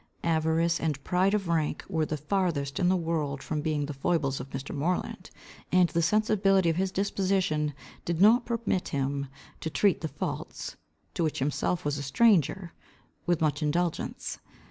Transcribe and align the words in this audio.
Avarice 0.23 0.79
and 0.79 1.03
pride 1.03 1.35
of 1.35 1.47
rank 1.47 1.85
were 1.87 2.07
the 2.07 2.17
farthest 2.17 2.79
in 2.79 2.89
the 2.89 2.95
world 2.97 3.43
from 3.43 3.61
being 3.61 3.85
the 3.85 3.93
foibles 3.93 4.39
of 4.39 4.49
Mr. 4.49 4.73
Moreland, 4.75 5.29
and 5.71 5.89
the 5.89 6.01
sensibility 6.01 6.71
of 6.71 6.75
his 6.75 6.91
disposition 6.91 7.75
did 8.03 8.19
not 8.19 8.43
permit 8.47 8.87
him 8.87 9.27
to 9.59 9.69
treat 9.69 10.01
the 10.01 10.07
faults, 10.07 10.75
to 11.13 11.23
which 11.23 11.37
himself 11.37 11.85
was 11.85 11.99
a 11.99 12.01
stranger, 12.01 12.73
with 13.27 13.41
much 13.41 13.61
indulgence. 13.61 14.39